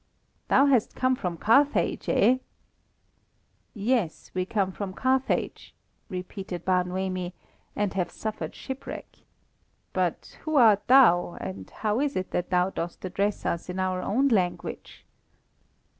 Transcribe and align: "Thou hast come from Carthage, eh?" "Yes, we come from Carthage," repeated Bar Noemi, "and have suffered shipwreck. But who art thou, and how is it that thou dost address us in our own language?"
"Thou 0.47 0.65
hast 0.65 0.95
come 0.95 1.15
from 1.15 1.37
Carthage, 1.37 2.09
eh?" 2.09 2.37
"Yes, 3.75 4.31
we 4.33 4.47
come 4.47 4.71
from 4.71 4.93
Carthage," 4.93 5.75
repeated 6.09 6.65
Bar 6.65 6.85
Noemi, 6.85 7.35
"and 7.75 7.93
have 7.93 8.09
suffered 8.09 8.55
shipwreck. 8.55 9.17
But 9.93 10.39
who 10.41 10.55
art 10.55 10.87
thou, 10.87 11.37
and 11.39 11.69
how 11.69 11.99
is 11.99 12.15
it 12.15 12.31
that 12.31 12.49
thou 12.49 12.71
dost 12.71 13.05
address 13.05 13.45
us 13.45 13.69
in 13.69 13.77
our 13.79 14.01
own 14.01 14.29
language?" 14.29 15.05